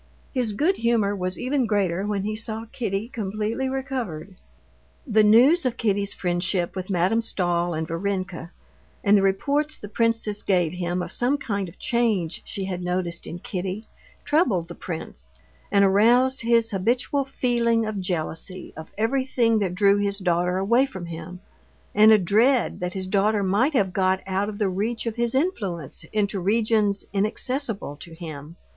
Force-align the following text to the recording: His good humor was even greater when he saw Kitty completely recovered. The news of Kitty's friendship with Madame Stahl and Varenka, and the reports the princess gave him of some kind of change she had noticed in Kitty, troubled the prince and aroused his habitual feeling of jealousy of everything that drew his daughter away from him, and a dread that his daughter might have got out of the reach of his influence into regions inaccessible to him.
His 0.33 0.53
good 0.53 0.77
humor 0.77 1.15
was 1.15 1.37
even 1.37 1.67
greater 1.67 2.07
when 2.07 2.23
he 2.23 2.35
saw 2.35 2.65
Kitty 2.71 3.07
completely 3.07 3.69
recovered. 3.69 4.33
The 5.05 5.23
news 5.23 5.63
of 5.63 5.77
Kitty's 5.77 6.11
friendship 6.11 6.75
with 6.75 6.89
Madame 6.89 7.21
Stahl 7.21 7.75
and 7.75 7.87
Varenka, 7.87 8.49
and 9.03 9.15
the 9.15 9.21
reports 9.21 9.77
the 9.77 9.87
princess 9.87 10.41
gave 10.41 10.71
him 10.73 11.03
of 11.03 11.11
some 11.11 11.37
kind 11.37 11.69
of 11.69 11.77
change 11.77 12.41
she 12.45 12.63
had 12.65 12.81
noticed 12.81 13.27
in 13.27 13.37
Kitty, 13.37 13.85
troubled 14.25 14.69
the 14.69 14.73
prince 14.73 15.33
and 15.71 15.85
aroused 15.85 16.41
his 16.41 16.71
habitual 16.71 17.23
feeling 17.23 17.85
of 17.85 17.99
jealousy 17.99 18.73
of 18.75 18.89
everything 18.97 19.59
that 19.59 19.75
drew 19.75 19.97
his 19.97 20.17
daughter 20.17 20.57
away 20.57 20.87
from 20.87 21.05
him, 21.05 21.41
and 21.93 22.11
a 22.11 22.17
dread 22.17 22.79
that 22.79 22.93
his 22.93 23.05
daughter 23.05 23.43
might 23.43 23.73
have 23.73 23.93
got 23.93 24.21
out 24.25 24.49
of 24.49 24.57
the 24.57 24.67
reach 24.67 25.05
of 25.05 25.17
his 25.17 25.35
influence 25.35 26.05
into 26.11 26.39
regions 26.39 27.05
inaccessible 27.13 27.95
to 27.95 28.15
him. 28.15 28.55